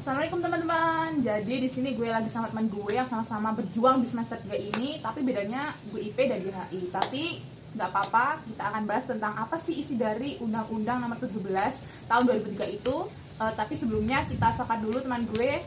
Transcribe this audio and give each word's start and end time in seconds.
Assalamualaikum 0.00 0.40
teman-teman. 0.40 1.20
Jadi 1.20 1.60
di 1.60 1.68
sini 1.68 1.92
gue 1.92 2.08
lagi 2.08 2.32
sama 2.32 2.48
teman 2.48 2.72
gue 2.72 2.88
yang 2.88 3.04
sama-sama 3.04 3.52
berjuang 3.52 4.00
di 4.00 4.08
semester 4.08 4.40
3 4.48 4.72
ini, 4.72 4.96
tapi 5.04 5.20
bedanya 5.20 5.76
gue 5.92 6.00
IP 6.00 6.16
dan 6.24 6.40
di 6.40 6.48
HI. 6.48 6.88
Tapi 6.88 7.24
nggak 7.76 7.88
apa-apa, 7.92 8.40
kita 8.48 8.62
akan 8.64 8.82
bahas 8.88 9.04
tentang 9.04 9.36
apa 9.36 9.60
sih 9.60 9.76
isi 9.76 10.00
dari 10.00 10.40
Undang-Undang 10.40 11.04
Nomor 11.04 11.20
17 11.20 11.44
tahun 12.08 12.22
2003 12.32 12.80
itu. 12.80 12.96
Uh, 13.36 13.52
tapi 13.52 13.76
sebelumnya 13.76 14.24
kita 14.24 14.56
sapa 14.56 14.80
dulu 14.80 15.04
teman 15.04 15.28
gue. 15.36 15.60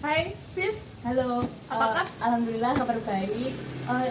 Hai, 0.00 0.32
sis. 0.56 0.80
Halo. 1.04 1.44
Apa 1.68 1.76
Eh, 1.76 1.88
kabar? 1.92 2.06
Alhamdulillah 2.24 2.72
kabar 2.72 2.96
baik. 3.04 3.52
Uh, 3.84 4.08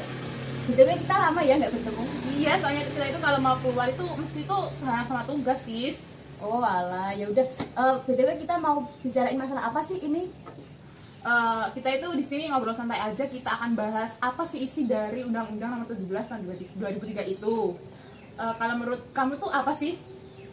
BTW 0.70 1.02
kita 1.02 1.16
lama 1.18 1.42
ya 1.42 1.58
nggak 1.58 1.74
bertemu. 1.74 2.04
Iya, 2.38 2.62
soalnya 2.62 2.86
kita 2.94 3.10
itu 3.10 3.20
kalau 3.26 3.42
mau 3.42 3.58
keluar 3.66 3.90
itu 3.90 4.06
mesti 4.06 4.38
itu 4.38 4.60
sama 4.86 5.26
tugas, 5.26 5.66
sis. 5.66 5.98
Oh 6.38 6.62
alah, 6.62 7.18
ya 7.18 7.26
udah. 7.26 7.46
Eh, 7.50 7.96
BTW 8.06 8.38
kita 8.38 8.62
mau 8.62 8.86
bicarain 9.02 9.34
masalah 9.34 9.74
apa 9.74 9.82
sih 9.82 9.98
ini? 9.98 10.30
Eh, 11.26 11.66
kita 11.74 11.90
itu 11.98 12.08
di 12.14 12.24
sini 12.24 12.44
ngobrol 12.54 12.78
santai 12.78 13.02
aja 13.02 13.26
kita 13.26 13.50
akan 13.58 13.74
bahas 13.74 14.14
apa 14.22 14.46
sih 14.46 14.70
isi 14.70 14.86
dari 14.86 15.26
Undang-Undang 15.26 15.82
Nomor 15.82 15.88
17 15.90 16.30
tahun 16.30 16.42
2003 16.78 17.26
itu. 17.26 17.74
Eh, 18.38 18.54
kalau 18.62 18.74
menurut 18.78 19.02
kamu 19.18 19.42
tuh 19.42 19.50
apa 19.50 19.74
sih 19.74 19.98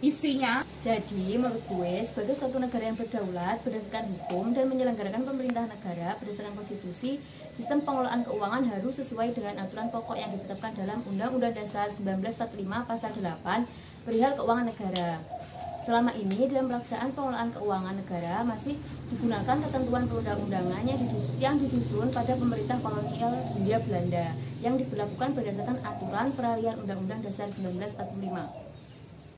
isinya? 0.01 0.65
Jadi 0.80 1.37
menurut 1.37 1.61
gue 1.69 1.95
sebagai 2.09 2.33
suatu 2.33 2.56
negara 2.56 2.89
yang 2.89 2.97
berdaulat 2.97 3.61
berdasarkan 3.61 4.09
hukum 4.09 4.56
dan 4.56 4.73
menyelenggarakan 4.73 5.20
pemerintah 5.20 5.69
negara 5.69 6.16
berdasarkan 6.16 6.56
konstitusi, 6.56 7.20
sistem 7.53 7.84
pengelolaan 7.84 8.25
keuangan 8.25 8.64
harus 8.73 9.05
sesuai 9.05 9.37
dengan 9.37 9.69
aturan 9.69 9.92
pokok 9.92 10.16
yang 10.16 10.33
ditetapkan 10.33 10.73
dalam 10.80 11.05
Undang-Undang 11.05 11.61
Dasar 11.61 11.92
1945 11.92 12.89
Pasal 12.89 13.12
8 13.20 13.69
perihal 14.09 14.33
keuangan 14.33 14.66
negara. 14.73 15.44
Selama 15.84 16.16
ini 16.16 16.48
dalam 16.48 16.73
pelaksanaan 16.73 17.12
pengelolaan 17.12 17.52
keuangan 17.52 17.92
negara 18.01 18.41
masih 18.41 18.80
digunakan 19.12 19.52
ketentuan 19.69 20.09
perundang-undangan 20.09 20.80
yang 20.80 20.97
disus- 20.97 21.37
yang 21.37 21.55
disusun 21.61 22.09
pada 22.09 22.33
pemerintah 22.41 22.81
kolonial 22.81 23.36
Hindia 23.53 23.77
Belanda 23.84 24.33
yang 24.64 24.81
diberlakukan 24.81 25.36
berdasarkan 25.36 25.77
aturan 25.84 26.33
peralihan 26.33 26.81
Undang-Undang 26.81 27.20
Dasar 27.28 27.53
1945. 27.53 28.48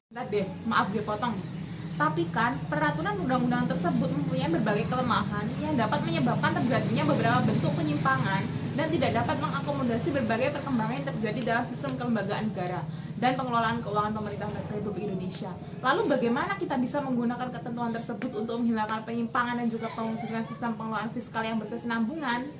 Bentar 0.06 0.26
deh, 0.30 0.46
maaf 0.70 0.86
gue 0.94 1.02
potong. 1.02 1.34
Tapi 1.98 2.30
kan 2.30 2.54
peraturan 2.70 3.18
undang-undang 3.26 3.66
tersebut 3.66 4.06
mempunyai 4.06 4.46
berbagai 4.46 4.86
kelemahan 4.86 5.50
yang 5.58 5.74
dapat 5.74 5.98
menyebabkan 6.06 6.62
terjadinya 6.62 7.10
beberapa 7.10 7.42
bentuk 7.42 7.74
penyimpangan 7.74 8.42
dan 8.78 8.86
tidak 8.94 9.10
dapat 9.18 9.36
mengakomodasi 9.42 10.08
berbagai 10.14 10.54
perkembangan 10.54 10.94
yang 10.94 11.08
terjadi 11.10 11.40
dalam 11.42 11.64
sistem 11.66 11.92
kelembagaan 11.98 12.54
negara 12.54 12.86
dan 13.16 13.32
pengelolaan 13.32 13.80
keuangan 13.80 14.12
pemerintah 14.12 14.48
Republik 14.68 15.08
Indonesia. 15.08 15.48
Lalu 15.80 16.02
bagaimana 16.12 16.52
kita 16.60 16.76
bisa 16.76 17.00
menggunakan 17.00 17.48
ketentuan 17.48 17.90
tersebut 17.92 18.30
untuk 18.44 18.60
menghilangkan 18.60 19.08
penyimpangan 19.08 19.56
dan 19.56 19.68
juga 19.72 19.88
mewujudkan 19.96 20.44
sistem 20.44 20.76
pengelolaan 20.76 21.08
fiskal 21.16 21.40
yang 21.40 21.56
berkesinambungan? 21.56 22.52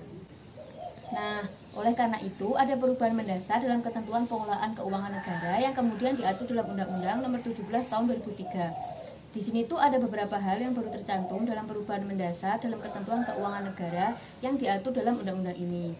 Nah, 1.06 1.44
oleh 1.76 1.92
karena 1.94 2.18
itu 2.18 2.56
ada 2.58 2.74
perubahan 2.74 3.14
mendasar 3.14 3.62
dalam 3.62 3.84
ketentuan 3.84 4.24
pengelolaan 4.26 4.72
keuangan 4.74 5.12
negara 5.12 5.56
yang 5.60 5.74
kemudian 5.76 6.18
diatur 6.18 6.50
dalam 6.50 6.72
Undang-Undang 6.72 7.18
Nomor 7.22 7.40
17 7.44 7.62
Tahun 7.62 8.04
2003. 8.10 8.96
Di 9.36 9.44
sini 9.44 9.68
tuh 9.68 9.76
ada 9.76 10.00
beberapa 10.00 10.40
hal 10.40 10.56
yang 10.56 10.72
baru 10.72 10.88
tercantum 10.88 11.44
dalam 11.44 11.68
perubahan 11.68 12.08
mendasar 12.08 12.56
dalam 12.56 12.80
ketentuan 12.80 13.20
keuangan 13.28 13.68
negara 13.68 14.16
yang 14.40 14.56
diatur 14.56 14.96
dalam 14.96 15.20
undang-undang 15.20 15.54
ini. 15.60 15.92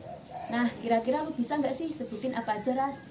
Nah, 0.48 0.72
kira-kira 0.80 1.20
lu 1.20 1.36
bisa 1.36 1.60
nggak 1.60 1.76
sih 1.76 1.92
sebutin 1.92 2.32
apa 2.32 2.56
aja, 2.56 2.72
Ras? 2.72 3.04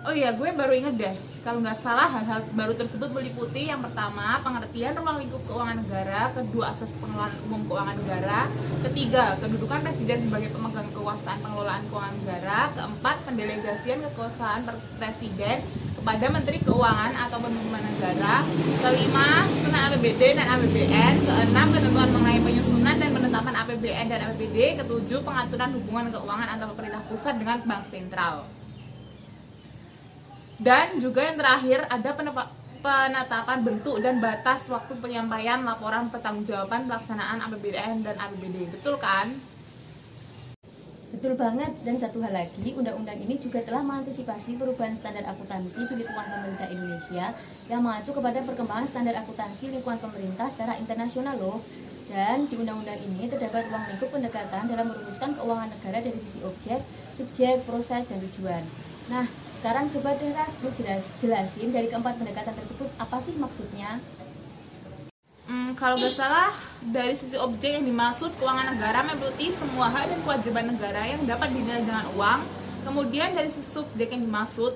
Oh 0.00 0.16
iya, 0.16 0.32
gue 0.32 0.48
baru 0.56 0.72
inget 0.72 0.96
deh. 0.96 1.16
Kalau 1.44 1.60
nggak 1.60 1.76
salah, 1.76 2.08
hal-hal 2.08 2.40
baru 2.56 2.72
tersebut 2.72 3.12
meliputi 3.12 3.68
yang 3.68 3.84
pertama, 3.84 4.40
pengertian 4.40 4.96
ruang 4.96 5.20
lingkup 5.20 5.44
keuangan 5.44 5.76
negara, 5.76 6.32
kedua, 6.32 6.72
asas 6.72 6.88
pengelolaan 6.96 7.36
umum 7.44 7.68
keuangan 7.68 7.96
negara, 8.00 8.48
ketiga, 8.88 9.36
kedudukan 9.44 9.84
presiden 9.84 10.24
sebagai 10.24 10.56
pemegang 10.56 10.88
kekuasaan 10.96 11.38
pengelolaan 11.44 11.84
keuangan 11.92 12.16
negara, 12.16 12.58
keempat, 12.76 13.16
pendelegasian 13.28 13.98
kekuasaan 14.08 14.60
presiden 14.96 15.56
kepada 16.00 16.26
menteri 16.32 16.58
keuangan 16.64 17.12
atau 17.28 17.38
pemerintah 17.44 17.82
negara, 17.84 18.34
kelima, 18.80 19.28
susunan 19.52 19.82
APBD 19.84 20.22
dan 20.32 20.46
APBN, 20.48 21.14
keenam, 21.28 21.66
ketentuan 21.76 22.08
mengenai 22.08 22.40
penyusunan 22.40 22.96
dan 22.96 23.10
penetapan 23.12 23.54
APBN 23.68 24.06
dan 24.08 24.20
APBD, 24.32 24.80
ketujuh, 24.80 25.20
pengaturan 25.20 25.76
hubungan 25.76 26.08
keuangan 26.08 26.48
antara 26.56 26.72
pemerintah 26.72 27.04
pusat 27.04 27.36
dengan 27.36 27.60
bank 27.68 27.84
sentral. 27.84 28.59
Dan 30.60 31.00
juga 31.00 31.24
yang 31.24 31.40
terakhir 31.40 31.88
ada 31.88 32.12
penetapan 32.84 33.64
bentuk 33.64 33.96
dan 34.04 34.20
batas 34.20 34.68
waktu 34.68 34.92
penyampaian 35.00 35.64
laporan 35.64 36.12
pertanggungjawaban 36.12 36.84
pelaksanaan 36.84 37.40
APBN 37.48 38.04
dan 38.04 38.20
APBD. 38.20 38.68
Betul 38.68 39.00
kan? 39.00 39.40
Betul 41.10 41.34
banget, 41.40 41.72
dan 41.80 41.96
satu 41.96 42.20
hal 42.20 42.36
lagi, 42.36 42.76
undang-undang 42.76 43.18
ini 43.18 43.40
juga 43.40 43.64
telah 43.64 43.80
mengantisipasi 43.82 44.60
perubahan 44.60 44.94
standar 44.94 45.26
akuntansi 45.32 45.88
di 45.90 45.94
lingkungan 46.04 46.28
pemerintah 46.28 46.68
Indonesia 46.68 47.24
yang 47.66 47.80
mengacu 47.80 48.12
kepada 48.12 48.44
perkembangan 48.44 48.86
standar 48.86 49.16
akuntansi 49.16 49.74
lingkungan 49.74 49.96
pemerintah 49.96 50.52
secara 50.52 50.76
internasional 50.76 51.40
loh. 51.40 51.64
Dan 52.10 52.46
di 52.52 52.58
undang-undang 52.60 53.00
ini 53.00 53.32
terdapat 53.32 53.70
ruang 53.70 53.86
lingkup 53.90 54.10
pendekatan 54.12 54.68
dalam 54.68 54.86
merumuskan 54.92 55.30
keuangan 55.34 55.72
negara 55.72 55.98
dari 56.04 56.18
sisi 56.26 56.44
objek, 56.44 56.84
subjek, 57.16 57.64
proses, 57.64 58.04
dan 58.10 58.18
tujuan. 58.18 58.62
Nah, 59.10 59.26
sekarang 59.60 59.92
coba 59.92 60.16
deh 60.16 60.32
Ras, 60.32 60.56
lu 60.64 60.72
jelas, 60.72 61.04
jelasin 61.20 61.68
dari 61.68 61.92
keempat 61.92 62.16
pendekatan 62.16 62.56
tersebut 62.56 62.88
apa 62.96 63.20
sih 63.20 63.36
maksudnya? 63.36 64.00
Hmm, 65.44 65.76
kalau 65.76 66.00
nggak 66.00 66.16
salah, 66.16 66.48
dari 66.80 67.12
sisi 67.12 67.36
objek 67.36 67.76
yang 67.76 67.84
dimaksud 67.84 68.32
keuangan 68.40 68.72
negara 68.72 69.04
meliputi 69.04 69.52
semua 69.52 69.92
hak 69.92 70.08
dan 70.08 70.18
kewajiban 70.24 70.64
negara 70.72 71.04
yang 71.04 71.20
dapat 71.28 71.52
dinilai 71.52 71.84
dengan 71.84 72.08
uang. 72.16 72.40
Kemudian 72.88 73.36
dari 73.36 73.52
sisi 73.52 73.68
subjek 73.68 74.08
yang 74.08 74.24
dimaksud 74.24 74.72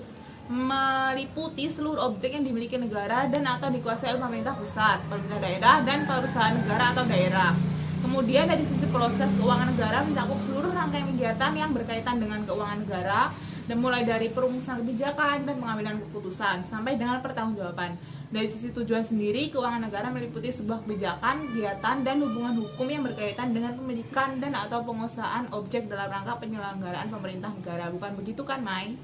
meliputi 0.53 1.73
seluruh 1.73 2.05
objek 2.13 2.37
yang 2.37 2.45
dimiliki 2.45 2.77
negara 2.77 3.25
dan 3.33 3.49
atau 3.49 3.73
dikuasai 3.73 4.13
oleh 4.13 4.21
pemerintah 4.21 4.53
pusat, 4.53 5.01
pemerintah 5.09 5.41
daerah, 5.41 5.77
dan 5.81 6.05
perusahaan 6.05 6.53
negara 6.61 6.93
atau 6.93 7.09
daerah. 7.09 7.57
Kemudian 8.05 8.45
dari 8.45 8.69
sisi 8.69 8.85
proses 8.93 9.33
keuangan 9.41 9.73
negara 9.73 10.05
mencakup 10.05 10.37
seluruh 10.37 10.77
rangkaian 10.77 11.09
kegiatan 11.17 11.53
yang 11.57 11.73
berkaitan 11.73 12.21
dengan 12.21 12.45
keuangan 12.45 12.85
negara 12.85 13.33
dan 13.65 13.81
mulai 13.81 14.05
dari 14.05 14.29
perumusan 14.29 14.85
kebijakan 14.85 15.49
dan 15.49 15.57
pengambilan 15.57 15.97
keputusan 16.09 16.69
sampai 16.69 17.01
dengan 17.01 17.25
pertanggungjawaban. 17.25 17.97
Dari 18.35 18.51
sisi 18.51 18.75
tujuan 18.75 19.07
sendiri, 19.07 19.49
keuangan 19.49 19.87
negara 19.87 20.11
meliputi 20.11 20.51
sebuah 20.51 20.83
kebijakan, 20.83 21.55
kegiatan, 21.55 21.97
dan 22.03 22.17
hubungan 22.19 22.59
hukum 22.61 22.87
yang 22.91 23.07
berkaitan 23.07 23.55
dengan 23.55 23.79
pemilikan 23.79 24.43
dan 24.43 24.59
atau 24.59 24.83
penguasaan 24.83 25.55
objek 25.55 25.87
dalam 25.87 26.11
rangka 26.11 26.43
penyelenggaraan 26.43 27.09
pemerintah 27.09 27.55
negara. 27.55 27.89
Bukan 27.95 28.19
begitu 28.19 28.43
kan, 28.43 28.61
Mai? 28.61 28.99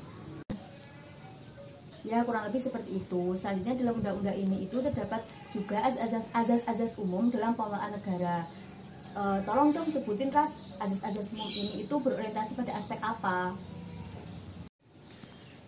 Ya 2.02 2.24
kurang 2.24 2.48
lebih 2.48 2.58
seperti 2.58 2.96
itu. 2.96 3.36
Selanjutnya 3.36 3.76
dalam 3.76 4.00
undang-undang 4.00 4.34
ini 4.34 4.66
itu 4.66 4.76
terdapat 4.80 5.20
juga 5.52 5.84
azas- 5.84 6.32
azas-azas 6.32 6.96
umum 6.96 7.28
dalam 7.28 7.52
pengelolaan 7.54 7.92
negara. 7.92 8.48
Eh, 9.10 9.38
tolong 9.42 9.74
dong 9.74 9.90
sebutin 9.90 10.30
ras 10.30 10.62
azas-azas 10.78 11.28
umum 11.34 11.50
ini 11.50 11.82
itu 11.82 11.94
berorientasi 11.98 12.54
pada 12.54 12.78
aspek 12.78 12.98
apa? 13.02 13.52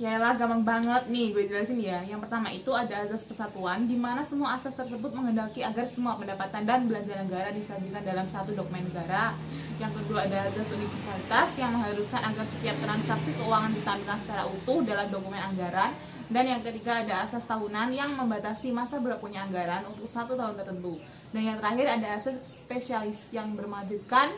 Ya 0.02 0.18
lah, 0.18 0.34
gampang 0.34 0.66
banget 0.66 1.14
nih 1.14 1.30
gue 1.30 1.46
jelasin 1.46 1.78
ya. 1.78 2.02
Yang 2.02 2.26
pertama 2.26 2.50
itu 2.50 2.74
ada 2.74 3.06
azas 3.06 3.22
persatuan, 3.22 3.86
di 3.86 3.94
mana 3.94 4.26
semua 4.26 4.58
asas 4.58 4.74
tersebut 4.74 5.14
menghendaki 5.14 5.62
agar 5.62 5.86
semua 5.86 6.18
pendapatan 6.18 6.66
dan 6.66 6.90
belanja 6.90 7.22
negara 7.22 7.54
disajikan 7.54 8.02
dalam 8.02 8.26
satu 8.26 8.50
dokumen 8.50 8.82
negara. 8.82 9.30
Yang 9.78 10.02
kedua 10.02 10.26
ada 10.26 10.50
azas 10.50 10.66
universalitas 10.74 11.54
yang 11.54 11.78
mengharuskan 11.78 12.18
agar 12.18 12.46
setiap 12.50 12.76
transaksi 12.82 13.30
keuangan 13.38 13.70
ditampilkan 13.78 14.18
secara 14.26 14.42
utuh 14.50 14.82
dalam 14.82 15.06
dokumen 15.06 15.38
anggaran. 15.38 15.94
Dan 16.26 16.50
yang 16.50 16.66
ketiga 16.66 17.06
ada 17.06 17.22
asas 17.22 17.46
tahunan 17.46 17.94
yang 17.94 18.10
membatasi 18.18 18.74
masa 18.74 18.98
berlakunya 18.98 19.46
anggaran 19.46 19.86
untuk 19.86 20.10
satu 20.10 20.34
tahun 20.34 20.58
tertentu. 20.58 20.98
Dan 21.30 21.46
yang 21.46 21.62
terakhir 21.62 21.86
ada 21.86 22.18
asas 22.18 22.42
spesialis 22.42 23.30
yang 23.30 23.54
bermaksudkan 23.54 24.34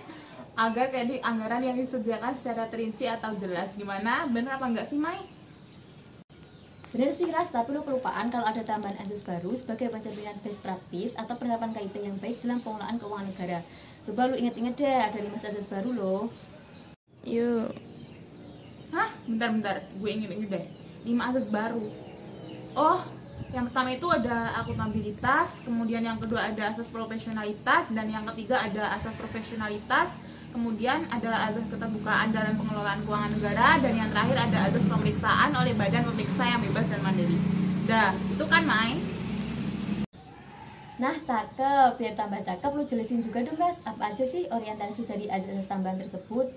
agar 0.61 0.93
kredit 0.93 1.25
anggaran 1.25 1.65
yang 1.65 1.81
disediakan 1.81 2.37
secara 2.37 2.69
terinci 2.69 3.09
atau 3.09 3.33
jelas. 3.41 3.73
Gimana? 3.81 4.29
Bener 4.29 4.61
apa 4.61 4.69
enggak 4.69 4.93
sih, 4.93 5.01
Mai? 5.01 5.44
Benar 6.95 7.11
sih 7.11 7.27
ras, 7.27 7.51
tapi 7.51 7.75
lu 7.75 7.83
kelupaan 7.83 8.31
kalau 8.31 8.47
ada 8.47 8.63
tambahan 8.63 8.95
azas 9.03 9.27
baru 9.27 9.51
sebagai 9.59 9.91
pencerminan 9.91 10.39
best 10.47 10.63
practice 10.63 11.19
atau 11.19 11.35
penerapan 11.35 11.75
KIP 11.75 12.07
yang 12.07 12.15
baik 12.23 12.39
dalam 12.47 12.63
pengelolaan 12.63 13.03
keuangan 13.03 13.27
negara. 13.35 13.59
Coba 14.07 14.31
lu 14.31 14.39
inget-inget 14.39 14.79
deh, 14.79 14.99
ada 15.03 15.19
lima 15.19 15.35
azas 15.35 15.67
baru 15.67 15.91
loh. 15.91 16.31
Yuk. 17.27 17.75
Hah? 18.95 19.11
Bentar-bentar, 19.27 19.91
gue 19.91 20.07
inget-inget 20.07 20.51
deh. 20.55 20.67
5 21.03 21.31
asas 21.35 21.51
baru. 21.51 21.83
Oh, 22.79 23.03
yang 23.51 23.67
pertama 23.67 23.91
itu 23.91 24.07
ada 24.07 24.55
akuntabilitas, 24.63 25.51
kemudian 25.67 26.07
yang 26.07 26.23
kedua 26.23 26.47
ada 26.47 26.71
asas 26.71 26.95
profesionalitas, 26.95 27.91
dan 27.91 28.07
yang 28.07 28.23
ketiga 28.31 28.63
ada 28.63 28.95
asas 28.95 29.19
profesionalitas, 29.19 30.15
kemudian 30.55 31.03
ada 31.11 31.51
azas 31.51 31.67
keterbukaan 31.67 32.31
dalam 32.31 32.55
pengelolaan 32.55 33.03
keuangan 33.03 33.35
negara, 33.35 33.83
dan 33.83 33.93
yang 33.99 34.09
terakhir 34.15 34.39
ada 34.39 34.59
azas 34.71 34.87
pemeriksaan 34.87 35.51
oleh 35.51 35.75
badan 35.75 36.07
pemeriksa 36.07 36.47
yang 36.47 36.63
bebas 36.63 36.87
dan 36.87 37.03
mandiri. 37.03 37.35
Dah, 37.91 38.15
itu 38.15 38.45
kan 38.47 38.63
Mai? 38.63 39.03
Nah, 40.95 41.19
cakep. 41.19 41.99
Biar 41.99 42.15
tambah 42.15 42.39
cakep, 42.47 42.71
lu 42.71 42.87
jelasin 42.87 43.19
juga 43.19 43.43
dong, 43.43 43.59
Ras. 43.59 43.83
Apa 43.83 44.15
aja 44.15 44.23
sih 44.23 44.47
orientasi 44.47 45.11
dari 45.11 45.27
azas 45.27 45.67
tambahan 45.67 45.99
tersebut? 45.99 46.55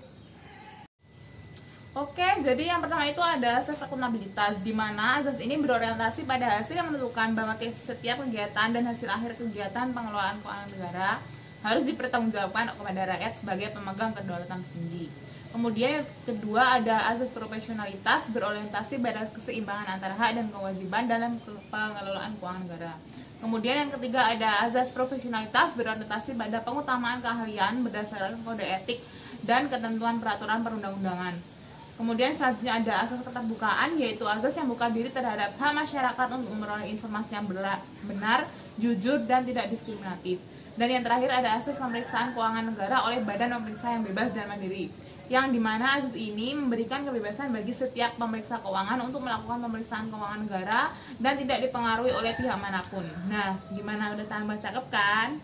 Oke, 1.98 2.28
jadi 2.46 2.70
yang 2.70 2.78
pertama 2.78 3.02
itu 3.10 3.18
ada 3.18 3.58
asas 3.58 3.82
akuntabilitas, 3.82 4.62
di 4.62 4.70
mana 4.70 5.18
asas 5.18 5.34
ini 5.42 5.58
berorientasi 5.58 6.30
pada 6.30 6.62
hasil 6.62 6.78
yang 6.78 6.94
menentukan 6.94 7.34
bahwa 7.34 7.58
setiap 7.58 8.22
kegiatan 8.22 8.70
dan 8.70 8.86
hasil 8.86 9.10
akhir 9.10 9.34
kegiatan 9.34 9.90
pengelolaan 9.90 10.38
keuangan 10.38 10.68
negara 10.70 11.18
harus 11.62 11.82
dipertanggungjawabkan 11.86 12.74
kepada 12.74 13.02
rakyat 13.16 13.32
sebagai 13.38 13.68
pemegang 13.74 14.14
kedaulatan 14.14 14.62
tinggi. 14.74 15.10
Kemudian 15.48 16.04
yang 16.04 16.06
kedua 16.28 16.76
ada 16.76 17.08
asas 17.08 17.32
profesionalitas 17.32 18.28
berorientasi 18.30 19.00
pada 19.00 19.26
keseimbangan 19.32 19.96
antara 19.96 20.12
hak 20.12 20.36
dan 20.36 20.46
kewajiban 20.52 21.08
dalam 21.08 21.40
pengelolaan 21.72 22.36
keuangan 22.36 22.62
negara. 22.68 22.92
Kemudian 23.38 23.86
yang 23.86 23.90
ketiga 23.96 24.28
ada 24.28 24.68
azas 24.68 24.92
profesionalitas 24.92 25.72
berorientasi 25.72 26.36
pada 26.36 26.60
pengutamaan 26.60 27.24
keahlian 27.24 27.80
berdasarkan 27.80 28.36
kode 28.44 28.66
etik 28.66 29.00
dan 29.46 29.70
ketentuan 29.72 30.20
peraturan 30.20 30.60
perundang-undangan. 30.60 31.38
Kemudian 31.98 32.36
selanjutnya 32.38 32.78
ada 32.78 32.94
asas 33.08 33.18
keterbukaan 33.24 33.98
yaitu 33.98 34.22
asas 34.28 34.54
yang 34.54 34.70
buka 34.70 34.86
diri 34.92 35.10
terhadap 35.10 35.56
hak 35.58 35.72
masyarakat 35.74 36.26
untuk 36.38 36.50
memperoleh 36.54 36.86
informasi 36.92 37.34
yang 37.34 37.46
benar, 38.06 38.46
jujur 38.78 39.26
dan 39.26 39.42
tidak 39.42 39.66
diskriminatif. 39.72 40.38
Dan 40.78 40.88
yang 40.94 41.02
terakhir 41.02 41.34
ada 41.34 41.58
asas 41.58 41.74
pemeriksaan 41.74 42.38
keuangan 42.38 42.70
negara 42.70 43.02
oleh 43.02 43.18
badan 43.26 43.58
pemeriksa 43.58 43.98
yang 43.98 44.06
bebas 44.06 44.30
dan 44.30 44.46
mandiri 44.46 44.86
yang 45.28 45.52
di 45.52 45.60
mana 45.60 46.00
asas 46.00 46.16
ini 46.16 46.56
memberikan 46.56 47.04
kebebasan 47.04 47.52
bagi 47.52 47.76
setiap 47.76 48.16
pemeriksa 48.16 48.64
keuangan 48.64 48.96
untuk 49.04 49.20
melakukan 49.20 49.60
pemeriksaan 49.60 50.08
keuangan 50.08 50.48
negara 50.48 50.88
dan 51.20 51.36
tidak 51.36 51.68
dipengaruhi 51.68 52.12
oleh 52.16 52.32
pihak 52.32 52.56
mana 52.56 52.80
pun. 52.88 53.04
Nah, 53.28 53.60
gimana 53.68 54.16
udah 54.16 54.24
tambah 54.24 54.56
cakep 54.56 54.84
kan? 54.88 55.36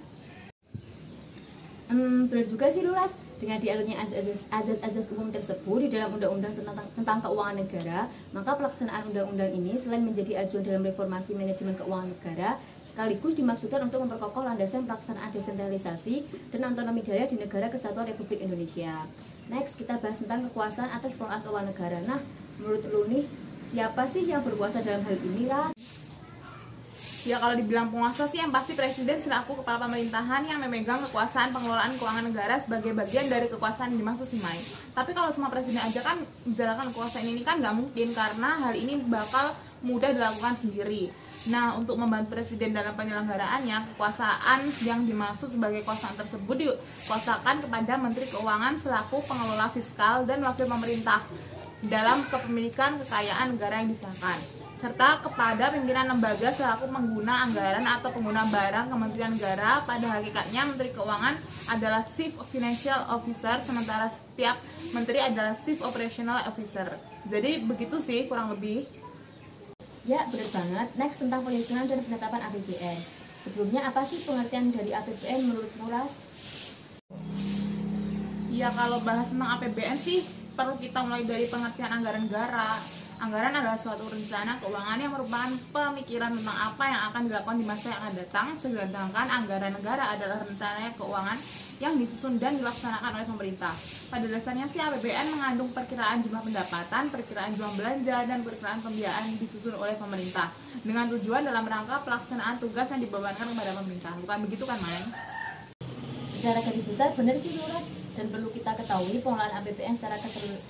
Hmm, 1.92 2.32
benar 2.32 2.46
juga 2.48 2.72
sih 2.72 2.80
Lulas. 2.80 3.12
Dengan 3.34 3.60
dialognya 3.60 4.00
azas-azas 4.48 5.12
umum 5.12 5.28
tersebut 5.28 5.84
di 5.84 5.92
dalam 5.92 6.16
undang-undang 6.16 6.56
tentang, 6.56 6.80
tentang 6.96 7.18
keuangan 7.20 7.60
negara, 7.60 8.08
maka 8.32 8.56
pelaksanaan 8.56 9.12
undang-undang 9.12 9.52
ini 9.52 9.76
selain 9.76 10.00
menjadi 10.00 10.48
acuan 10.48 10.64
dalam 10.64 10.80
reformasi 10.80 11.36
manajemen 11.36 11.76
keuangan 11.76 12.08
negara, 12.08 12.56
sekaligus 12.94 13.34
dimaksudkan 13.34 13.82
untuk 13.90 14.06
memperkokoh 14.06 14.46
landasan 14.46 14.86
pelaksanaan 14.86 15.34
desentralisasi 15.34 16.22
dan 16.54 16.70
otonomi 16.70 17.02
daerah 17.02 17.26
di 17.26 17.34
negara 17.34 17.66
kesatuan 17.66 18.06
Republik 18.06 18.38
Indonesia. 18.38 19.02
Next, 19.50 19.74
kita 19.74 19.98
bahas 19.98 20.22
tentang 20.22 20.46
kekuasaan 20.46 20.94
atas 20.94 21.18
keuangan 21.18 21.42
keuangan 21.42 21.74
negara. 21.74 21.98
Nah, 22.06 22.22
menurut 22.62 22.86
lu 22.86 23.10
nih, 23.10 23.26
siapa 23.66 24.06
sih 24.06 24.30
yang 24.30 24.46
berkuasa 24.46 24.78
dalam 24.78 25.02
hal 25.02 25.18
ini, 25.26 25.50
Ras? 25.50 25.74
Ya 27.26 27.40
kalau 27.40 27.58
dibilang 27.58 27.90
penguasa 27.90 28.30
sih 28.30 28.38
yang 28.38 28.54
pasti 28.54 28.78
presiden 28.78 29.16
selaku 29.16 29.58
kepala 29.64 29.88
pemerintahan 29.88 30.44
yang 30.44 30.60
memegang 30.60 31.00
kekuasaan 31.08 31.56
pengelolaan 31.56 31.96
keuangan 31.96 32.30
negara 32.30 32.60
sebagai 32.60 32.92
bagian 32.92 33.26
dari 33.26 33.48
kekuasaan 33.48 33.96
yang 33.96 34.06
dimaksud 34.06 34.28
Simai. 34.28 34.60
Tapi 34.92 35.16
kalau 35.16 35.32
cuma 35.32 35.48
presiden 35.48 35.80
aja 35.80 36.04
kan 36.04 36.20
menjalankan 36.44 36.92
kekuasaan 36.92 37.24
ini 37.24 37.40
kan 37.40 37.64
nggak 37.64 37.74
mungkin 37.74 38.12
karena 38.12 38.50
hal 38.68 38.76
ini 38.76 39.00
bakal 39.08 39.56
mudah 39.80 40.12
dilakukan 40.12 40.52
sendiri. 40.52 41.08
Nah, 41.44 41.76
untuk 41.76 42.00
membantu 42.00 42.40
presiden 42.40 42.72
dalam 42.72 42.96
penyelenggaraannya, 42.96 43.92
kekuasaan 43.92 44.64
yang 44.80 45.04
dimaksud 45.04 45.52
sebagai 45.52 45.84
kekuasaan 45.84 46.16
tersebut 46.16 46.56
dikuasakan 46.56 47.60
kepada 47.60 48.00
Menteri 48.00 48.24
Keuangan 48.32 48.80
selaku 48.80 49.20
pengelola 49.28 49.68
fiskal 49.68 50.24
dan 50.24 50.40
wakil 50.40 50.64
pemerintah 50.64 51.20
dalam 51.84 52.24
kepemilikan 52.32 52.96
kekayaan 52.96 53.60
negara 53.60 53.84
yang 53.84 53.92
disahkan 53.92 54.64
serta 54.84 55.16
kepada 55.24 55.72
pimpinan 55.72 56.12
lembaga 56.12 56.52
selaku 56.52 56.92
pengguna 56.92 57.48
anggaran 57.48 57.88
atau 57.88 58.12
pengguna 58.12 58.44
barang 58.52 58.92
Kementerian 58.92 59.32
Negara. 59.32 59.80
Pada 59.88 60.20
hakikatnya 60.20 60.68
Menteri 60.68 60.92
Keuangan 60.92 61.40
adalah 61.72 62.04
Chief 62.04 62.28
Financial 62.52 63.00
Officer 63.08 63.64
sementara 63.64 64.12
setiap 64.12 64.60
menteri 64.92 65.24
adalah 65.24 65.56
Chief 65.56 65.80
Operational 65.80 66.44
Officer. 66.44 66.84
Jadi 67.24 67.64
begitu 67.64 67.96
sih 68.04 68.28
kurang 68.28 68.52
lebih 68.52 68.84
ya 70.04 70.28
benar 70.28 70.48
banget. 70.52 70.88
Next 71.00 71.16
tentang 71.20 71.40
penyusunan 71.44 71.88
dan 71.88 72.00
penetapan 72.04 72.40
APBN 72.48 72.98
sebelumnya 73.44 73.84
apa 73.84 74.00
sih 74.08 74.24
pengertian 74.24 74.72
dari 74.72 74.90
APBN 74.96 75.40
menurut 75.52 75.72
Muras? 75.76 76.12
Ya 78.48 78.72
kalau 78.72 79.04
bahas 79.04 79.28
tentang 79.28 79.50
APBN 79.60 79.98
sih 80.00 80.24
perlu 80.56 80.80
kita 80.80 81.04
mulai 81.04 81.28
dari 81.28 81.44
pengertian 81.50 81.90
anggaran 81.92 82.24
negara 82.30 82.80
Anggaran 83.22 83.54
adalah 83.54 83.78
suatu 83.78 84.10
rencana 84.10 84.58
keuangan 84.58 84.98
yang 84.98 85.14
merupakan 85.14 85.50
pemikiran 85.70 86.34
tentang 86.34 86.58
apa 86.58 86.84
yang 86.90 87.00
akan 87.12 87.22
dilakukan 87.30 87.56
di 87.62 87.66
masa 87.66 87.86
yang 87.94 87.98
akan 88.02 88.14
datang, 88.18 88.46
sedangkan 88.58 89.28
anggaran 89.30 89.70
negara 89.70 90.04
adalah 90.10 90.42
rencana 90.42 90.90
keuangan 90.98 91.38
yang 91.78 91.94
disusun 91.94 92.42
dan 92.42 92.58
dilaksanakan 92.58 93.10
oleh 93.14 93.26
pemerintah. 93.30 93.74
Pada 94.10 94.26
dasarnya 94.26 94.66
sih 94.66 94.82
APBN 94.82 95.26
mengandung 95.30 95.70
perkiraan 95.70 96.26
jumlah 96.26 96.42
pendapatan, 96.42 97.02
perkiraan 97.14 97.50
jumlah 97.54 97.74
belanja, 97.78 98.16
dan 98.26 98.38
perkiraan 98.42 98.80
pembiayaan 98.82 99.24
disusun 99.38 99.74
oleh 99.78 99.94
pemerintah 99.94 100.50
dengan 100.82 101.06
tujuan 101.14 101.46
dalam 101.46 101.66
rangka 101.66 102.02
pelaksanaan 102.02 102.58
tugas 102.58 102.90
yang 102.90 103.02
dibebankan 103.02 103.46
kepada 103.46 103.70
pemerintah. 103.78 104.12
Bukan 104.22 104.38
begitu 104.50 104.64
kan, 104.66 104.78
Main? 104.82 105.04
Secara 106.34 106.58
garis 106.60 106.86
besar 106.86 107.08
benar 107.14 107.38
sih, 107.38 107.56
Nurul 107.56 108.03
dan 108.14 108.26
perlu 108.30 108.48
kita 108.54 108.78
ketahui 108.78 109.18
pengelolaan 109.18 109.58
APBN 109.58 109.98
secara 109.98 110.14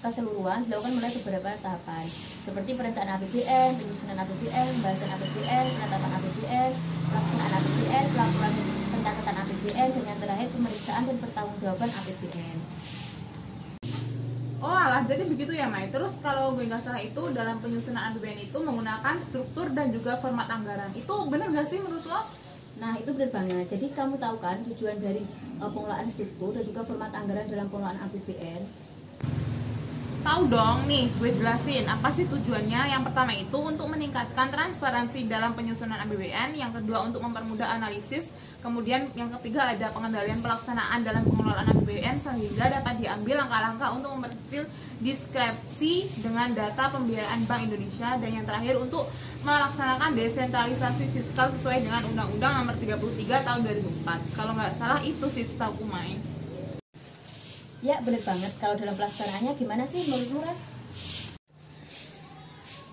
keseluruhan 0.00 0.64
dilakukan 0.64 0.96
melalui 0.96 1.20
beberapa 1.20 1.52
tahapan 1.60 2.04
seperti 2.44 2.72
perencanaan 2.72 3.20
APBN, 3.20 3.70
penyusunan 3.76 4.16
APBN, 4.16 4.66
pembahasan 4.80 5.10
APBN, 5.12 5.64
penetapan 5.76 6.10
APBN, 6.16 6.70
pelaksanaan 7.12 7.52
APBN, 7.60 8.04
pelaporan 8.16 8.52
pencatatan 8.92 9.36
APBN, 9.44 9.88
dan 9.92 10.04
yang 10.08 10.18
terakhir 10.24 10.48
pemeriksaan 10.56 11.02
dan 11.04 11.16
pertanggungjawaban 11.20 11.90
APBN. 11.92 12.58
Oh 14.64 14.72
alah, 14.72 15.04
jadi 15.04 15.28
begitu 15.28 15.52
ya 15.52 15.68
Mai. 15.68 15.92
Terus 15.92 16.16
kalau 16.24 16.56
gue 16.56 16.64
nggak 16.64 16.80
salah 16.80 16.96
itu 17.04 17.20
dalam 17.36 17.60
penyusunan 17.60 18.16
APBN 18.16 18.48
itu 18.48 18.56
menggunakan 18.56 19.20
struktur 19.20 19.68
dan 19.76 19.92
juga 19.92 20.16
format 20.16 20.48
anggaran. 20.48 20.88
Itu 20.96 21.28
benar 21.28 21.52
gak 21.52 21.68
sih 21.68 21.84
menurut 21.84 22.08
lo? 22.08 22.43
Nah 22.78 22.98
itu 22.98 23.10
benar 23.14 23.30
banget. 23.30 23.66
Jadi 23.70 23.86
kamu 23.94 24.18
tahu 24.18 24.36
kan 24.42 24.62
tujuan 24.66 24.98
dari 24.98 25.22
uh, 25.62 25.70
pengelolaan 25.70 26.10
struktur 26.10 26.50
dan 26.54 26.64
juga 26.66 26.82
format 26.82 27.14
anggaran 27.14 27.46
dalam 27.46 27.70
pengelolaan 27.70 28.00
APBN? 28.10 28.62
Tahu 30.24 30.48
dong 30.48 30.88
nih, 30.88 31.12
gue 31.20 31.36
jelasin 31.36 31.84
apa 31.84 32.08
sih 32.08 32.24
tujuannya. 32.24 32.96
Yang 32.96 33.12
pertama 33.12 33.36
itu 33.36 33.58
untuk 33.60 33.92
meningkatkan 33.92 34.48
transparansi 34.48 35.28
dalam 35.28 35.52
penyusunan 35.52 36.00
APBN, 36.00 36.56
yang 36.56 36.72
kedua 36.72 37.04
untuk 37.04 37.20
mempermudah 37.20 37.76
analisis, 37.76 38.32
kemudian 38.64 39.12
yang 39.12 39.28
ketiga 39.36 39.68
ada 39.68 39.92
pengendalian 39.92 40.40
pelaksanaan 40.40 41.04
dalam 41.04 41.28
pengelolaan 41.28 41.68
APBN 41.76 42.16
sehingga 42.24 42.72
dapat 42.72 43.04
diambil 43.04 43.44
langkah-langkah 43.44 43.88
untuk 44.00 44.10
memperkecil 44.16 44.64
diskrepsi 45.04 46.08
dengan 46.24 46.56
data 46.56 46.88
pembiayaan 46.88 47.44
Bank 47.44 47.68
Indonesia 47.68 48.16
dan 48.16 48.30
yang 48.32 48.48
terakhir 48.48 48.80
untuk 48.80 49.04
melaksanakan 49.44 50.16
desentralisasi 50.16 51.04
fiskal 51.12 51.52
sesuai 51.52 51.84
dengan 51.84 52.00
Undang-Undang 52.00 52.52
Nomor 52.64 52.74
33 52.80 53.44
Tahun 53.44 53.60
2004. 53.60 54.40
Kalau 54.40 54.56
nggak 54.56 54.72
salah 54.80 55.04
itu 55.04 55.28
sih 55.28 55.44
setahu 55.44 55.84
main. 55.84 56.33
Ya 57.84 58.00
benar 58.00 58.24
banget. 58.24 58.52
Kalau 58.56 58.80
dalam 58.80 58.96
pelaksanaannya 58.96 59.60
gimana 59.60 59.84
sih 59.84 60.08
menurut 60.08 60.30
Muras? 60.32 60.60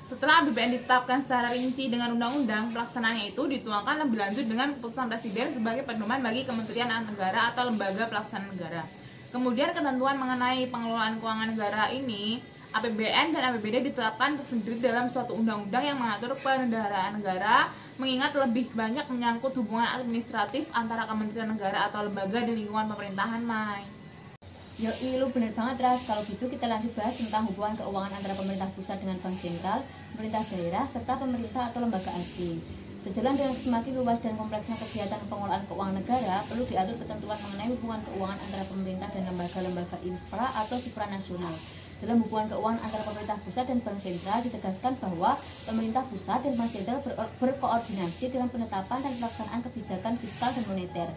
Setelah 0.03 0.43
BPN 0.43 0.75
ditetapkan 0.75 1.23
secara 1.23 1.55
rinci 1.55 1.87
dengan 1.87 2.11
undang-undang, 2.11 2.75
pelaksanaannya 2.75 3.31
itu 3.31 3.39
dituangkan 3.47 4.03
lebih 4.03 4.19
lanjut 4.19 4.43
dengan 4.51 4.75
keputusan 4.75 5.07
Presiden 5.07 5.55
sebagai 5.55 5.87
pedoman 5.87 6.19
bagi 6.19 6.43
Kementerian 6.43 6.91
Negara 7.07 7.55
atau 7.55 7.71
lembaga 7.71 8.11
pelaksana 8.11 8.51
negara. 8.51 8.83
Kemudian 9.31 9.71
ketentuan 9.71 10.19
mengenai 10.19 10.67
pengelolaan 10.67 11.23
keuangan 11.23 11.55
negara 11.55 11.87
ini 11.95 12.43
APBN 12.75 13.31
dan 13.31 13.55
APBD 13.55 13.87
ditetapkan 13.87 14.35
tersendiri 14.43 14.83
dalam 14.83 15.07
suatu 15.07 15.39
undang-undang 15.39 15.87
yang 15.87 16.03
mengatur 16.03 16.35
penyelenggaraan 16.35 17.15
negara 17.15 17.71
mengingat 17.95 18.35
lebih 18.35 18.67
banyak 18.75 19.07
menyangkut 19.07 19.55
hubungan 19.55 19.87
administratif 19.87 20.67
antara 20.75 21.07
kementerian 21.07 21.47
negara 21.47 21.87
atau 21.87 22.03
lembaga 22.03 22.43
di 22.43 22.59
lingkungan 22.59 22.91
pemerintahan 22.91 23.39
Mai. 23.47 24.00
Yo, 24.79 24.87
lu 25.19 25.27
bener 25.35 25.51
banget 25.51 25.83
Ras. 25.83 26.07
Kalau 26.07 26.23
gitu 26.23 26.47
kita 26.47 26.63
lanjut 26.63 26.95
bahas 26.95 27.19
tentang 27.19 27.43
hubungan 27.51 27.75
keuangan 27.75 28.15
antara 28.15 28.31
pemerintah 28.39 28.71
pusat 28.71 29.03
dengan 29.03 29.19
bank 29.19 29.35
sentral, 29.35 29.83
pemerintah 30.15 30.47
daerah, 30.47 30.87
serta 30.87 31.19
pemerintah 31.19 31.63
atau 31.67 31.83
lembaga 31.83 32.11
asing. 32.15 32.55
Sejalan 33.03 33.35
dengan 33.35 33.57
semakin 33.57 33.93
luas 33.99 34.23
dan 34.23 34.39
kompleksnya 34.39 34.79
kegiatan 34.79 35.19
pengelolaan 35.27 35.67
keuangan 35.67 35.95
negara, 35.99 36.37
perlu 36.47 36.63
diatur 36.63 36.95
ketentuan 37.03 37.39
mengenai 37.43 37.69
hubungan 37.75 37.99
keuangan 38.07 38.39
antara 38.39 38.63
pemerintah 38.71 39.09
dan 39.11 39.23
lembaga-lembaga 39.27 39.97
infra 40.07 40.47
atau 40.63 40.77
supranasional 40.79 41.55
dalam 42.01 42.17
hubungan 42.25 42.47
keuangan 42.49 42.81
antara 42.81 43.03
pemerintah 43.05 43.37
pusat 43.45 43.65
dan 43.69 43.77
bank 43.85 43.97
sentral 44.01 44.39
ditegaskan 44.41 44.93
bahwa 44.97 45.37
pemerintah 45.69 46.03
pusat 46.09 46.39
dan 46.41 46.53
bank 46.57 46.69
sentral 46.73 46.97
ber 47.05 47.13
berkoordinasi 47.37 48.33
dalam 48.33 48.49
penetapan 48.49 48.99
dan 49.05 49.13
pelaksanaan 49.19 49.61
kebijakan 49.61 50.13
fiskal 50.17 50.49
dan 50.49 50.63
moneter. 50.65 51.09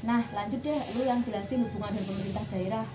Nah, 0.00 0.24
lanjut 0.32 0.60
deh 0.64 0.80
lu 0.96 1.02
yang 1.04 1.20
jelasin 1.20 1.68
hubungan 1.68 1.92
dengan 1.92 2.08
pemerintah 2.08 2.44
daerah. 2.48 2.86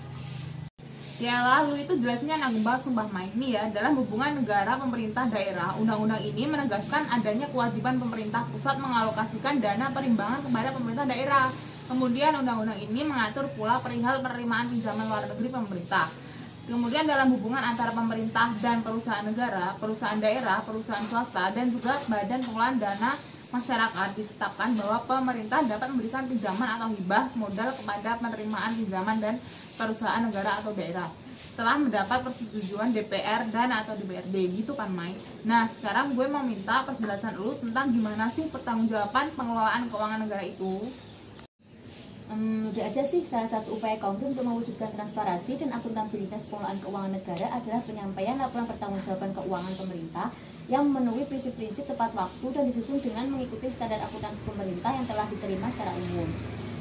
Ya 1.16 1.40
lalu 1.48 1.88
itu 1.88 1.96
jelasnya 1.96 2.36
nanggung 2.36 2.68
sumpah 2.84 3.08
main 3.08 3.32
nih 3.40 3.56
ya 3.56 3.64
dalam 3.72 3.96
hubungan 3.96 4.36
negara 4.36 4.76
pemerintah 4.76 5.24
daerah. 5.32 5.72
Undang-undang 5.80 6.20
ini 6.20 6.44
menegaskan 6.44 7.08
adanya 7.08 7.48
kewajiban 7.56 7.96
pemerintah 7.96 8.44
pusat 8.52 8.76
mengalokasikan 8.84 9.64
dana 9.64 9.96
perimbangan 9.96 10.44
kepada 10.44 10.76
pemerintah 10.76 11.08
daerah. 11.08 11.48
Kemudian 11.88 12.36
undang-undang 12.36 12.76
ini 12.84 13.08
mengatur 13.08 13.48
pula 13.56 13.80
perihal 13.80 14.20
penerimaan 14.20 14.68
pinjaman 14.68 15.08
luar 15.08 15.24
negeri 15.32 15.50
pemerintah. 15.56 16.12
Kemudian 16.66 17.06
dalam 17.06 17.32
hubungan 17.32 17.62
antara 17.62 17.94
pemerintah 17.94 18.52
dan 18.60 18.82
perusahaan 18.82 19.24
negara 19.24 19.78
perusahaan 19.78 20.18
daerah 20.18 20.66
perusahaan 20.66 21.06
swasta 21.06 21.54
dan 21.54 21.70
juga 21.70 21.96
badan 22.10 22.42
pengelolaan 22.42 22.76
dana 22.82 23.14
masyarakat 23.56 24.10
ditetapkan 24.20 24.76
bahwa 24.76 24.98
pemerintah 25.08 25.64
dapat 25.64 25.88
memberikan 25.96 26.28
pinjaman 26.28 26.70
atau 26.76 26.92
hibah 26.92 27.32
modal 27.40 27.72
kepada 27.72 28.20
penerimaan 28.20 28.72
pinjaman 28.76 29.18
dan 29.24 29.36
perusahaan 29.80 30.20
negara 30.20 30.60
atau 30.60 30.76
daerah 30.76 31.08
setelah 31.56 31.80
mendapat 31.80 32.20
persetujuan 32.20 32.92
DPR 32.92 33.48
dan 33.48 33.72
atau 33.72 33.96
DPRD 33.96 34.60
gitu 34.60 34.76
kan 34.76 34.92
Mai. 34.92 35.16
Nah 35.48 35.72
sekarang 35.72 36.12
gue 36.12 36.28
mau 36.28 36.44
minta 36.44 36.84
penjelasan 36.84 37.40
lu 37.40 37.56
tentang 37.56 37.96
gimana 37.96 38.28
sih 38.36 38.52
pertanggungjawaban 38.52 39.32
pengelolaan 39.40 39.88
keuangan 39.88 40.20
negara 40.28 40.44
itu. 40.44 40.84
Hmm, 42.26 42.74
udah 42.74 42.90
aja 42.90 43.06
sih 43.06 43.22
salah 43.22 43.46
satu 43.46 43.78
upaya 43.78 44.02
kaum 44.02 44.18
untuk 44.18 44.42
mewujudkan 44.42 44.90
transparansi 44.98 45.62
dan 45.62 45.70
akuntabilitas 45.78 46.50
pengelolaan 46.50 46.82
keuangan 46.82 47.14
negara 47.14 47.48
adalah 47.54 47.82
penyampaian 47.86 48.42
laporan 48.42 48.66
pertanggungjawaban 48.66 49.30
keuangan 49.38 49.74
pemerintah 49.78 50.28
yang 50.66 50.90
memenuhi 50.90 51.22
prinsip-prinsip 51.30 51.86
tepat 51.86 52.18
waktu 52.18 52.46
dan 52.50 52.66
disusun 52.66 52.98
dengan 52.98 53.30
mengikuti 53.30 53.70
standar 53.70 54.02
akuntansi 54.02 54.42
pemerintah 54.42 54.92
yang 54.98 55.06
telah 55.06 55.30
diterima 55.30 55.70
secara 55.70 55.94
umum. 55.94 56.26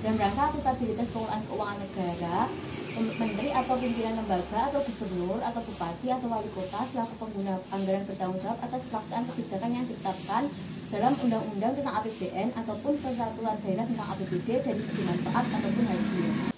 Dalam 0.00 0.16
rangka 0.16 0.42
akuntabilitas 0.48 1.08
pengelolaan 1.12 1.44
keuangan 1.44 1.78
negara, 1.84 2.38
menteri 2.94 3.48
atau 3.52 3.74
pimpinan 3.76 4.14
lembaga 4.24 4.60
atau 4.72 4.80
gubernur 4.80 5.40
atau 5.44 5.60
bupati 5.60 6.06
atau 6.08 6.28
wali 6.30 6.50
kota 6.56 6.80
selaku 6.88 7.14
pengguna 7.20 7.60
anggaran 7.68 8.06
bertanggung 8.08 8.40
jawab 8.40 8.58
atas 8.64 8.88
pelaksanaan 8.88 9.28
kebijakan 9.28 9.70
yang 9.76 9.84
ditetapkan 9.84 10.48
dalam 10.94 11.10
undang-undang 11.18 11.74
tentang 11.74 11.94
APBN 11.98 12.54
ataupun 12.54 12.94
peraturan 13.02 13.58
daerah 13.66 13.82
tentang 13.82 14.08
APBD 14.14 14.62
dari 14.62 14.78
segi 14.78 15.02
manfaat 15.02 15.44
ataupun 15.50 15.84
hasil. 15.90 16.54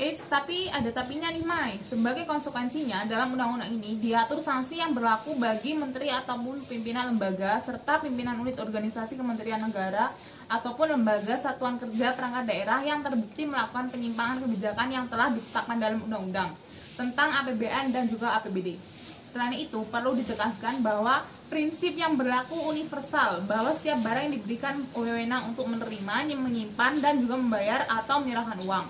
Eits, 0.00 0.24
tapi 0.32 0.70
ada 0.70 0.88
tapinya 0.94 1.28
nih 1.28 1.44
Mai. 1.44 1.76
Sebagai 1.76 2.24
konsekuensinya, 2.24 3.04
dalam 3.04 3.36
undang-undang 3.36 3.68
ini 3.68 4.00
diatur 4.00 4.40
sanksi 4.40 4.80
yang 4.80 4.96
berlaku 4.96 5.36
bagi 5.36 5.76
menteri 5.76 6.08
ataupun 6.08 6.64
pimpinan 6.70 7.12
lembaga 7.12 7.60
serta 7.60 8.00
pimpinan 8.00 8.38
unit 8.40 8.56
organisasi 8.56 9.18
kementerian 9.18 9.60
negara 9.60 10.08
ataupun 10.48 10.96
lembaga 10.96 11.36
satuan 11.36 11.76
kerja 11.76 12.16
perangkat 12.16 12.48
daerah 12.48 12.80
yang 12.80 13.04
terbukti 13.04 13.44
melakukan 13.44 13.92
penyimpangan 13.92 14.40
kebijakan 14.40 14.88
yang 14.88 15.04
telah 15.10 15.28
ditetapkan 15.34 15.76
dalam 15.76 16.00
undang-undang 16.00 16.54
tentang 16.96 17.28
APBN 17.44 17.92
dan 17.92 18.08
juga 18.08 18.40
APBD. 18.40 18.99
Selain 19.30 19.54
itu, 19.54 19.78
perlu 19.86 20.18
ditegaskan 20.18 20.82
bahwa 20.82 21.22
prinsip 21.46 21.94
yang 21.94 22.18
berlaku 22.18 22.58
universal 22.74 23.46
bahwa 23.46 23.70
setiap 23.78 24.02
barang 24.02 24.26
yang 24.26 24.34
diberikan 24.42 24.74
wewenang 24.90 25.54
untuk 25.54 25.70
menerima, 25.70 26.34
menyimpan, 26.34 26.92
dan 26.98 27.22
juga 27.22 27.38
membayar 27.38 27.86
atau 27.86 28.22
menyerahkan 28.26 28.58
uang 28.66 28.86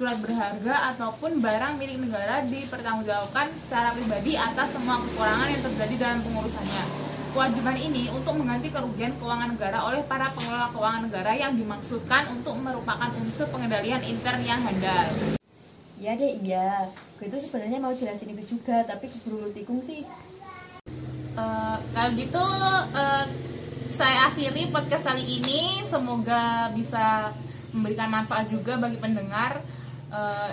surat 0.00 0.16
berharga 0.16 0.96
ataupun 0.96 1.44
barang 1.44 1.76
milik 1.76 2.00
negara 2.08 2.40
dipertanggungjawabkan 2.48 3.52
secara 3.52 3.92
pribadi 3.92 4.32
atas 4.32 4.72
semua 4.72 4.96
kekurangan 4.96 5.48
yang 5.52 5.60
terjadi 5.60 5.94
dalam 6.00 6.18
pengurusannya. 6.24 6.84
Kewajiban 7.36 7.76
ini 7.76 8.08
untuk 8.08 8.34
mengganti 8.40 8.72
kerugian 8.72 9.12
keuangan 9.20 9.52
negara 9.54 9.84
oleh 9.84 10.00
para 10.08 10.32
pengelola 10.32 10.72
keuangan 10.72 11.02
negara 11.04 11.36
yang 11.36 11.52
dimaksudkan 11.52 12.32
untuk 12.32 12.56
merupakan 12.56 13.12
unsur 13.20 13.44
pengendalian 13.52 14.00
intern 14.00 14.40
yang 14.40 14.64
handal. 14.64 15.39
Ya 16.00 16.16
deh 16.16 16.40
iya, 16.40 16.88
gue 17.20 17.28
itu 17.28 17.36
sebenarnya 17.44 17.76
mau 17.76 17.92
jelasin 17.92 18.32
itu 18.32 18.56
juga, 18.56 18.80
tapi 18.88 19.04
keburu 19.04 19.44
lu 19.44 19.50
tikung 19.52 19.84
sih. 19.84 20.00
Uh, 21.36 21.76
kalau 21.92 22.10
gitu 22.16 22.40
uh, 22.40 23.28
saya 24.00 24.32
akhiri 24.32 24.72
podcast 24.72 25.04
kali 25.04 25.20
ini. 25.20 25.84
Semoga 25.84 26.72
bisa 26.72 27.36
memberikan 27.76 28.08
manfaat 28.08 28.48
juga 28.48 28.80
bagi 28.80 28.96
pendengar 28.96 29.60
uh, 30.08 30.50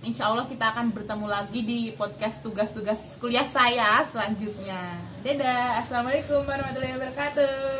insya 0.00 0.32
Allah 0.32 0.48
kita 0.48 0.72
akan 0.72 0.96
bertemu 0.96 1.26
lagi 1.28 1.60
di 1.60 1.80
podcast 1.92 2.40
tugas-tugas 2.40 3.20
kuliah 3.20 3.44
saya 3.44 4.00
selanjutnya. 4.08 4.96
Dadah, 5.20 5.84
assalamualaikum 5.84 6.40
warahmatullahi 6.46 6.96
wabarakatuh. 6.96 7.76